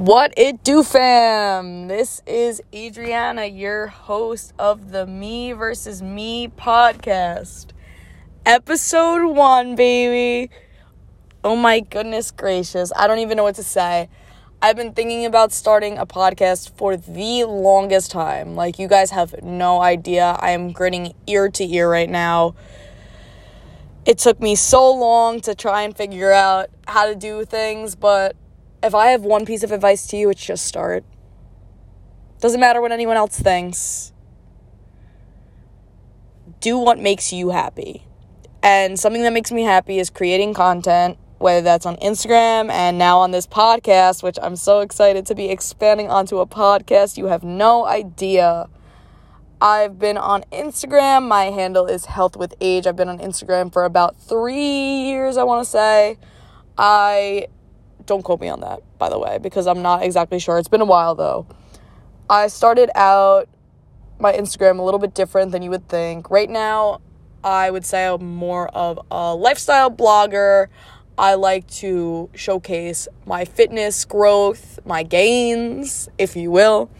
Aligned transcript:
What 0.00 0.32
it 0.38 0.64
do, 0.64 0.82
fam? 0.82 1.86
This 1.86 2.22
is 2.24 2.62
Adriana, 2.74 3.44
your 3.44 3.88
host 3.88 4.54
of 4.58 4.92
the 4.92 5.06
Me 5.06 5.52
versus 5.52 6.00
Me 6.00 6.48
podcast. 6.48 7.66
Episode 8.46 9.26
one, 9.26 9.76
baby. 9.76 10.50
Oh 11.44 11.54
my 11.54 11.80
goodness 11.80 12.30
gracious. 12.30 12.90
I 12.96 13.08
don't 13.08 13.18
even 13.18 13.36
know 13.36 13.42
what 13.42 13.56
to 13.56 13.62
say. 13.62 14.08
I've 14.62 14.74
been 14.74 14.94
thinking 14.94 15.26
about 15.26 15.52
starting 15.52 15.98
a 15.98 16.06
podcast 16.06 16.74
for 16.78 16.96
the 16.96 17.44
longest 17.44 18.10
time. 18.10 18.56
Like, 18.56 18.78
you 18.78 18.88
guys 18.88 19.10
have 19.10 19.42
no 19.42 19.82
idea. 19.82 20.34
I 20.40 20.52
am 20.52 20.72
grinning 20.72 21.12
ear 21.26 21.50
to 21.50 21.62
ear 21.62 21.90
right 21.90 22.08
now. 22.08 22.54
It 24.06 24.16
took 24.16 24.40
me 24.40 24.56
so 24.56 24.94
long 24.94 25.42
to 25.42 25.54
try 25.54 25.82
and 25.82 25.94
figure 25.94 26.32
out 26.32 26.70
how 26.88 27.04
to 27.04 27.14
do 27.14 27.44
things, 27.44 27.96
but 27.96 28.34
if 28.82 28.94
I 28.94 29.08
have 29.08 29.22
one 29.22 29.44
piece 29.44 29.62
of 29.62 29.72
advice 29.72 30.06
to 30.08 30.16
you, 30.16 30.30
it's 30.30 30.44
just 30.44 30.66
start. 30.66 31.04
Doesn't 32.40 32.60
matter 32.60 32.80
what 32.80 32.92
anyone 32.92 33.16
else 33.16 33.38
thinks. 33.38 34.12
Do 36.60 36.78
what 36.78 36.98
makes 36.98 37.32
you 37.32 37.50
happy. 37.50 38.06
And 38.62 38.98
something 38.98 39.22
that 39.22 39.32
makes 39.32 39.52
me 39.52 39.62
happy 39.62 39.98
is 39.98 40.10
creating 40.10 40.54
content, 40.54 41.18
whether 41.38 41.62
that's 41.62 41.86
on 41.86 41.96
Instagram 41.96 42.70
and 42.70 42.98
now 42.98 43.18
on 43.18 43.30
this 43.30 43.46
podcast, 43.46 44.22
which 44.22 44.38
I'm 44.42 44.56
so 44.56 44.80
excited 44.80 45.26
to 45.26 45.34
be 45.34 45.50
expanding 45.50 46.08
onto 46.08 46.38
a 46.38 46.46
podcast. 46.46 47.16
You 47.16 47.26
have 47.26 47.42
no 47.42 47.86
idea. 47.86 48.68
I've 49.60 49.98
been 49.98 50.16
on 50.16 50.44
Instagram. 50.52 51.28
My 51.28 51.46
handle 51.46 51.86
is 51.86 52.06
Health 52.06 52.36
with 52.36 52.54
Age. 52.60 52.86
I've 52.86 52.96
been 52.96 53.10
on 53.10 53.18
Instagram 53.18 53.70
for 53.70 53.84
about 53.84 54.16
three 54.18 55.02
years, 55.02 55.36
I 55.36 55.44
want 55.44 55.64
to 55.64 55.70
say. 55.70 56.18
I 56.78 57.48
don't 58.06 58.22
quote 58.22 58.40
me 58.40 58.48
on 58.48 58.60
that, 58.60 58.80
by 58.98 59.08
the 59.08 59.18
way, 59.18 59.38
because 59.38 59.66
I'm 59.66 59.82
not 59.82 60.02
exactly 60.02 60.38
sure. 60.38 60.58
It's 60.58 60.68
been 60.68 60.80
a 60.80 60.86
while 60.86 61.14
though. 61.14 61.46
I 62.28 62.46
started 62.46 62.90
out 62.94 63.48
my 64.18 64.32
Instagram 64.32 64.78
a 64.78 64.82
little 64.82 65.00
bit 65.00 65.14
different 65.14 65.52
than 65.52 65.62
you 65.62 65.70
would 65.70 65.88
think. 65.88 66.30
Right 66.30 66.50
now, 66.50 67.00
I 67.42 67.70
would 67.70 67.84
say 67.84 68.06
I'm 68.06 68.24
more 68.24 68.68
of 68.68 69.00
a 69.10 69.34
lifestyle 69.34 69.90
blogger. 69.90 70.68
I 71.16 71.34
like 71.34 71.66
to 71.68 72.30
showcase 72.34 73.08
my 73.26 73.44
fitness 73.44 74.04
growth, 74.04 74.78
my 74.84 75.02
gains, 75.02 76.08
if 76.18 76.36
you 76.36 76.50
will. 76.50 76.90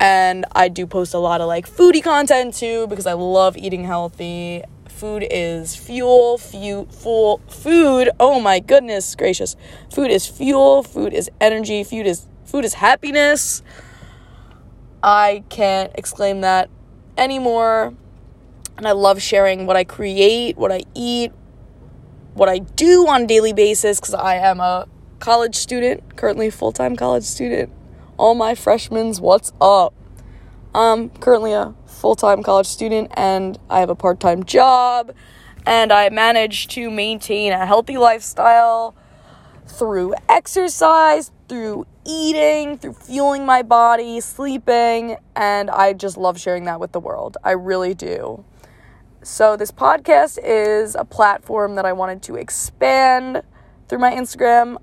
And 0.00 0.44
I 0.52 0.68
do 0.68 0.86
post 0.86 1.14
a 1.14 1.18
lot 1.18 1.40
of 1.40 1.46
like 1.46 1.68
foodie 1.68 2.02
content 2.02 2.54
too 2.54 2.86
because 2.88 3.06
I 3.06 3.12
love 3.12 3.56
eating 3.56 3.84
healthy. 3.84 4.64
Food 5.04 5.26
is 5.30 5.76
fuel, 5.76 6.38
fuel, 6.38 6.86
fuel, 6.86 7.42
food. 7.46 8.08
Oh 8.18 8.40
my 8.40 8.58
goodness 8.58 9.14
gracious. 9.14 9.54
Food 9.92 10.10
is 10.10 10.26
fuel, 10.26 10.82
food 10.82 11.12
is 11.12 11.30
energy, 11.42 11.84
food 11.84 12.06
is 12.06 12.26
food 12.46 12.64
is 12.64 12.72
happiness. 12.72 13.62
I 15.02 15.44
can't 15.50 15.92
exclaim 15.94 16.40
that 16.40 16.70
anymore. 17.18 17.92
And 18.78 18.88
I 18.88 18.92
love 18.92 19.20
sharing 19.20 19.66
what 19.66 19.76
I 19.76 19.84
create, 19.84 20.56
what 20.56 20.72
I 20.72 20.80
eat, 20.94 21.32
what 22.32 22.48
I 22.48 22.60
do 22.60 23.06
on 23.06 23.24
a 23.24 23.26
daily 23.26 23.52
basis 23.52 24.00
because 24.00 24.14
I 24.14 24.36
am 24.36 24.58
a 24.58 24.88
college 25.18 25.56
student, 25.56 26.16
currently 26.16 26.48
full 26.48 26.72
time 26.72 26.96
college 26.96 27.24
student. 27.24 27.70
All 28.16 28.34
my 28.34 28.54
freshmen, 28.54 29.12
what's 29.16 29.52
up? 29.60 29.92
I'm 30.74 31.10
currently 31.10 31.52
a 31.52 31.72
full 31.86 32.16
time 32.16 32.42
college 32.42 32.66
student 32.66 33.12
and 33.14 33.58
I 33.70 33.80
have 33.80 33.90
a 33.90 33.94
part 33.94 34.18
time 34.18 34.44
job, 34.44 35.14
and 35.66 35.92
I 35.92 36.08
manage 36.10 36.68
to 36.68 36.90
maintain 36.90 37.52
a 37.52 37.64
healthy 37.64 37.96
lifestyle 37.96 38.96
through 39.66 40.14
exercise, 40.28 41.30
through 41.48 41.86
eating, 42.04 42.76
through 42.76 42.94
fueling 42.94 43.46
my 43.46 43.62
body, 43.62 44.20
sleeping, 44.20 45.16
and 45.36 45.70
I 45.70 45.92
just 45.92 46.16
love 46.16 46.38
sharing 46.40 46.64
that 46.64 46.80
with 46.80 46.92
the 46.92 47.00
world. 47.00 47.36
I 47.44 47.52
really 47.52 47.94
do. 47.94 48.44
So, 49.22 49.56
this 49.56 49.70
podcast 49.70 50.38
is 50.42 50.94
a 50.94 51.04
platform 51.04 51.76
that 51.76 51.86
I 51.86 51.92
wanted 51.94 52.20
to 52.24 52.34
expand 52.34 53.42
through 53.88 54.00
my 54.00 54.12
Instagram. 54.12 54.76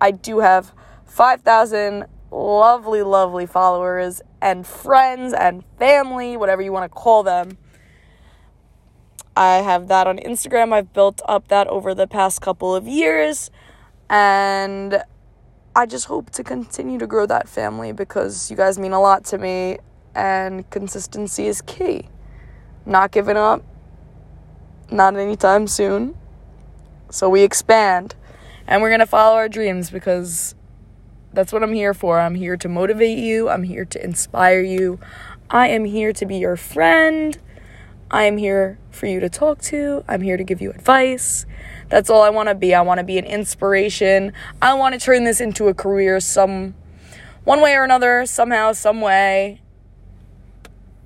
I 0.00 0.10
do 0.10 0.40
have 0.40 0.72
5,000 1.04 2.06
lovely, 2.30 3.02
lovely 3.02 3.46
followers 3.46 4.22
and 4.40 4.66
friends 4.66 5.32
and 5.32 5.64
family, 5.78 6.36
whatever 6.36 6.62
you 6.62 6.72
want 6.72 6.90
to 6.90 6.94
call 6.94 7.22
them. 7.22 7.58
I 9.36 9.56
have 9.56 9.88
that 9.88 10.06
on 10.06 10.18
Instagram. 10.18 10.72
I've 10.72 10.92
built 10.92 11.20
up 11.26 11.48
that 11.48 11.68
over 11.68 11.94
the 11.94 12.06
past 12.06 12.40
couple 12.40 12.74
of 12.74 12.88
years. 12.88 13.50
And 14.10 15.02
I 15.76 15.86
just 15.86 16.06
hope 16.06 16.30
to 16.30 16.42
continue 16.42 16.98
to 16.98 17.06
grow 17.06 17.26
that 17.26 17.48
family 17.48 17.92
because 17.92 18.50
you 18.50 18.56
guys 18.56 18.78
mean 18.78 18.92
a 18.92 19.00
lot 19.00 19.24
to 19.26 19.38
me 19.38 19.78
and 20.14 20.68
consistency 20.70 21.46
is 21.46 21.62
key 21.62 22.08
not 22.88 23.12
giving 23.12 23.36
up, 23.36 23.62
not 24.90 25.14
anytime 25.16 25.66
soon. 25.66 26.16
So 27.10 27.28
we 27.28 27.42
expand 27.42 28.14
and 28.66 28.82
we're 28.82 28.88
going 28.88 29.00
to 29.00 29.06
follow 29.06 29.36
our 29.36 29.48
dreams 29.48 29.90
because 29.90 30.54
that's 31.32 31.52
what 31.52 31.62
I'm 31.62 31.72
here 31.72 31.94
for. 31.94 32.20
I'm 32.20 32.34
here 32.34 32.56
to 32.56 32.68
motivate 32.68 33.18
you, 33.18 33.48
I'm 33.48 33.62
here 33.62 33.84
to 33.84 34.04
inspire 34.04 34.60
you. 34.60 34.98
I 35.50 35.68
am 35.68 35.84
here 35.84 36.12
to 36.12 36.26
be 36.26 36.36
your 36.36 36.56
friend. 36.56 37.38
I 38.10 38.24
am 38.24 38.36
here 38.38 38.78
for 38.90 39.06
you 39.06 39.20
to 39.20 39.28
talk 39.28 39.60
to. 39.62 40.04
I'm 40.08 40.22
here 40.22 40.36
to 40.36 40.44
give 40.44 40.60
you 40.60 40.70
advice. 40.70 41.46
That's 41.88 42.10
all 42.10 42.22
I 42.22 42.30
want 42.30 42.48
to 42.48 42.54
be. 42.54 42.74
I 42.74 42.80
want 42.80 42.98
to 42.98 43.04
be 43.04 43.18
an 43.18 43.24
inspiration. 43.24 44.32
I 44.60 44.74
want 44.74 44.94
to 44.94 45.00
turn 45.00 45.24
this 45.24 45.40
into 45.40 45.68
a 45.68 45.74
career 45.74 46.20
some 46.20 46.74
one 47.44 47.62
way 47.62 47.74
or 47.74 47.84
another, 47.84 48.26
somehow, 48.26 48.72
some 48.72 49.00
way. 49.00 49.60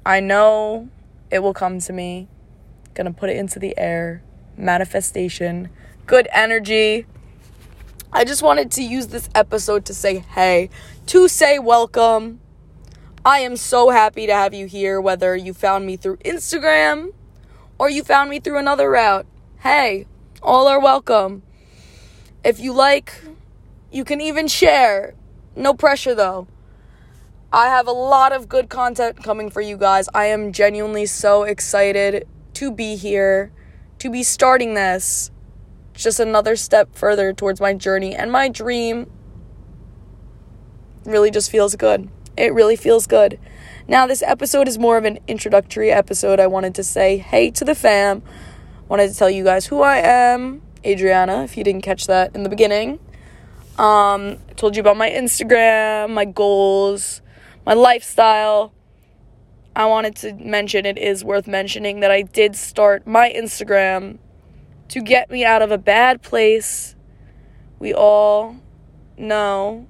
I 0.04 0.20
know 0.20 0.88
it 1.30 1.40
will 1.40 1.54
come 1.54 1.78
to 1.80 1.92
me. 1.92 2.28
Gonna 2.94 3.12
put 3.12 3.30
it 3.30 3.36
into 3.36 3.58
the 3.58 3.78
air. 3.78 4.22
Manifestation, 4.56 5.70
good 6.06 6.28
energy. 6.32 7.06
I 8.14 8.24
just 8.24 8.42
wanted 8.42 8.70
to 8.72 8.82
use 8.82 9.06
this 9.06 9.30
episode 9.34 9.86
to 9.86 9.94
say 9.94 10.18
hey, 10.18 10.68
to 11.06 11.28
say 11.28 11.58
welcome. 11.58 12.40
I 13.24 13.38
am 13.38 13.56
so 13.56 13.88
happy 13.88 14.26
to 14.26 14.34
have 14.34 14.52
you 14.52 14.66
here, 14.66 15.00
whether 15.00 15.34
you 15.34 15.54
found 15.54 15.86
me 15.86 15.96
through 15.96 16.18
Instagram 16.18 17.14
or 17.78 17.88
you 17.88 18.04
found 18.04 18.28
me 18.28 18.38
through 18.38 18.58
another 18.58 18.90
route. 18.90 19.24
Hey, 19.60 20.06
all 20.42 20.68
are 20.68 20.78
welcome. 20.78 21.42
If 22.44 22.60
you 22.60 22.74
like, 22.74 23.14
you 23.90 24.04
can 24.04 24.20
even 24.20 24.46
share. 24.46 25.14
No 25.56 25.72
pressure 25.72 26.14
though. 26.14 26.48
I 27.50 27.68
have 27.68 27.86
a 27.86 27.92
lot 27.92 28.32
of 28.32 28.46
good 28.46 28.68
content 28.68 29.24
coming 29.24 29.48
for 29.48 29.62
you 29.62 29.78
guys. 29.78 30.10
I 30.12 30.26
am 30.26 30.52
genuinely 30.52 31.06
so 31.06 31.44
excited 31.44 32.28
to 32.54 32.70
be 32.70 32.96
here, 32.96 33.52
to 34.00 34.10
be 34.10 34.22
starting 34.22 34.74
this. 34.74 35.30
Just 36.02 36.18
another 36.18 36.56
step 36.56 36.94
further 36.94 37.32
towards 37.32 37.60
my 37.60 37.74
journey 37.74 38.14
and 38.14 38.32
my 38.32 38.48
dream. 38.48 39.10
Really 41.04 41.30
just 41.30 41.50
feels 41.50 41.76
good. 41.76 42.08
It 42.36 42.52
really 42.52 42.76
feels 42.76 43.06
good. 43.06 43.38
Now, 43.86 44.06
this 44.06 44.22
episode 44.22 44.66
is 44.66 44.78
more 44.78 44.96
of 44.96 45.04
an 45.04 45.18
introductory 45.28 45.92
episode. 45.92 46.40
I 46.40 46.46
wanted 46.48 46.74
to 46.76 46.82
say 46.82 47.18
hey 47.18 47.50
to 47.52 47.64
the 47.64 47.74
fam. 47.74 48.22
Wanted 48.88 49.10
to 49.10 49.16
tell 49.16 49.30
you 49.30 49.44
guys 49.44 49.66
who 49.66 49.82
I 49.82 49.98
am, 49.98 50.62
Adriana, 50.84 51.44
if 51.44 51.56
you 51.56 51.62
didn't 51.62 51.82
catch 51.82 52.06
that 52.08 52.34
in 52.34 52.42
the 52.42 52.48
beginning. 52.48 52.98
Um, 53.78 54.38
I 54.50 54.54
told 54.56 54.76
you 54.76 54.80
about 54.80 54.96
my 54.96 55.08
Instagram, 55.08 56.10
my 56.10 56.24
goals, 56.24 57.22
my 57.64 57.74
lifestyle. 57.74 58.72
I 59.74 59.86
wanted 59.86 60.16
to 60.16 60.34
mention 60.34 60.84
it 60.84 60.98
is 60.98 61.24
worth 61.24 61.46
mentioning 61.46 62.00
that 62.00 62.10
I 62.10 62.22
did 62.22 62.56
start 62.56 63.06
my 63.06 63.32
Instagram 63.32 64.18
to 64.92 65.00
get 65.00 65.30
me 65.30 65.42
out 65.42 65.62
of 65.62 65.70
a 65.70 65.78
bad 65.78 66.20
place. 66.20 66.94
We 67.78 67.94
all 67.94 68.56
know 69.16 69.88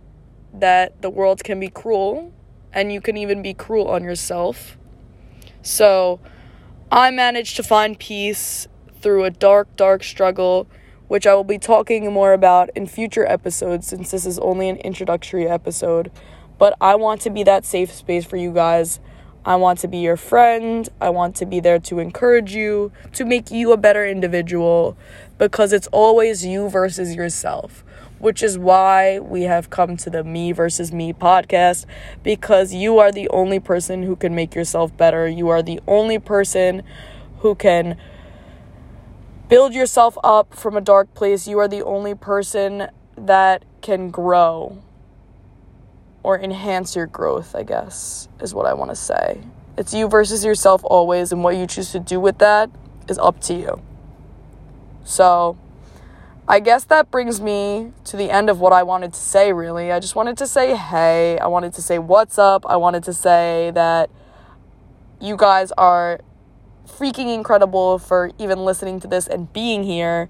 that 0.54 1.02
the 1.02 1.10
world 1.10 1.42
can 1.42 1.58
be 1.58 1.68
cruel 1.68 2.32
and 2.72 2.92
you 2.92 3.00
can 3.00 3.16
even 3.16 3.42
be 3.42 3.52
cruel 3.52 3.88
on 3.88 4.04
yourself. 4.04 4.78
So, 5.60 6.20
I 6.92 7.10
managed 7.10 7.56
to 7.56 7.64
find 7.64 7.98
peace 7.98 8.68
through 9.00 9.24
a 9.24 9.30
dark, 9.30 9.74
dark 9.74 10.04
struggle, 10.04 10.68
which 11.08 11.26
I 11.26 11.34
will 11.34 11.42
be 11.42 11.58
talking 11.58 12.12
more 12.12 12.32
about 12.32 12.70
in 12.76 12.86
future 12.86 13.26
episodes 13.26 13.88
since 13.88 14.12
this 14.12 14.24
is 14.24 14.38
only 14.38 14.68
an 14.68 14.76
introductory 14.76 15.48
episode. 15.48 16.12
But 16.58 16.76
I 16.80 16.94
want 16.94 17.20
to 17.22 17.30
be 17.30 17.42
that 17.42 17.64
safe 17.64 17.92
space 17.92 18.24
for 18.24 18.36
you 18.36 18.52
guys. 18.52 19.00
I 19.44 19.56
want 19.56 19.80
to 19.80 19.88
be 19.88 19.98
your 19.98 20.16
friend. 20.16 20.88
I 21.00 21.10
want 21.10 21.34
to 21.36 21.46
be 21.46 21.58
there 21.58 21.80
to 21.80 21.98
encourage 21.98 22.54
you, 22.54 22.92
to 23.14 23.24
make 23.24 23.50
you 23.50 23.72
a 23.72 23.76
better 23.76 24.06
individual, 24.06 24.96
because 25.36 25.72
it's 25.72 25.88
always 25.88 26.44
you 26.44 26.68
versus 26.68 27.16
yourself, 27.16 27.82
which 28.20 28.40
is 28.40 28.56
why 28.56 29.18
we 29.18 29.42
have 29.42 29.68
come 29.68 29.96
to 29.96 30.10
the 30.10 30.22
Me 30.22 30.52
versus 30.52 30.92
Me 30.92 31.12
podcast, 31.12 31.86
because 32.22 32.72
you 32.72 32.98
are 32.98 33.10
the 33.10 33.28
only 33.30 33.58
person 33.58 34.04
who 34.04 34.14
can 34.14 34.32
make 34.32 34.54
yourself 34.54 34.96
better. 34.96 35.26
You 35.26 35.48
are 35.48 35.62
the 35.62 35.80
only 35.88 36.20
person 36.20 36.84
who 37.40 37.56
can 37.56 37.96
build 39.48 39.74
yourself 39.74 40.16
up 40.22 40.54
from 40.54 40.76
a 40.76 40.80
dark 40.80 41.12
place. 41.14 41.48
You 41.48 41.58
are 41.58 41.68
the 41.68 41.82
only 41.82 42.14
person 42.14 42.88
that 43.16 43.64
can 43.80 44.10
grow 44.10 44.80
or 46.22 46.38
enhance 46.38 46.94
your 46.94 47.06
growth, 47.06 47.54
I 47.54 47.62
guess, 47.62 48.28
is 48.40 48.54
what 48.54 48.66
I 48.66 48.74
want 48.74 48.90
to 48.90 48.96
say. 48.96 49.40
It's 49.76 49.92
you 49.94 50.08
versus 50.08 50.44
yourself 50.44 50.82
always, 50.84 51.32
and 51.32 51.42
what 51.42 51.56
you 51.56 51.66
choose 51.66 51.92
to 51.92 52.00
do 52.00 52.20
with 52.20 52.38
that 52.38 52.70
is 53.08 53.18
up 53.18 53.40
to 53.42 53.54
you. 53.54 53.82
So, 55.04 55.58
I 56.46 56.60
guess 56.60 56.84
that 56.84 57.10
brings 57.10 57.40
me 57.40 57.92
to 58.04 58.16
the 58.16 58.30
end 58.30 58.50
of 58.50 58.60
what 58.60 58.72
I 58.72 58.82
wanted 58.82 59.14
to 59.14 59.20
say, 59.20 59.52
really. 59.52 59.90
I 59.90 60.00
just 60.00 60.14
wanted 60.14 60.36
to 60.38 60.46
say 60.46 60.76
hey. 60.76 61.38
I 61.38 61.46
wanted 61.46 61.72
to 61.74 61.82
say 61.82 61.98
what's 61.98 62.38
up. 62.38 62.66
I 62.66 62.76
wanted 62.76 63.02
to 63.04 63.12
say 63.12 63.70
that 63.74 64.10
you 65.20 65.36
guys 65.36 65.72
are 65.78 66.20
freaking 66.86 67.32
incredible 67.32 67.98
for 67.98 68.32
even 68.38 68.64
listening 68.64 69.00
to 69.00 69.08
this 69.08 69.26
and 69.26 69.52
being 69.52 69.84
here. 69.84 70.28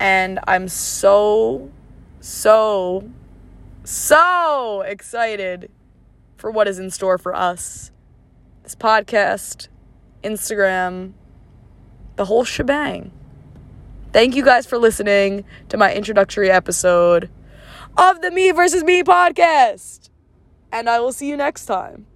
And 0.00 0.40
I'm 0.46 0.68
so, 0.68 1.70
so, 2.20 3.08
so 3.86 4.82
excited 4.82 5.70
for 6.36 6.50
what 6.50 6.68
is 6.68 6.78
in 6.78 6.90
store 6.90 7.18
for 7.18 7.34
us. 7.34 7.90
This 8.62 8.74
podcast, 8.74 9.68
Instagram, 10.24 11.12
the 12.16 12.24
whole 12.24 12.44
shebang. 12.44 13.12
Thank 14.12 14.34
you 14.34 14.44
guys 14.44 14.66
for 14.66 14.78
listening 14.78 15.44
to 15.68 15.76
my 15.76 15.94
introductory 15.94 16.50
episode 16.50 17.30
of 17.96 18.22
the 18.22 18.30
Me 18.30 18.50
versus 18.50 18.82
Me 18.82 19.02
podcast. 19.02 20.10
And 20.72 20.88
I 20.88 21.00
will 21.00 21.12
see 21.12 21.28
you 21.28 21.36
next 21.36 21.66
time. 21.66 22.06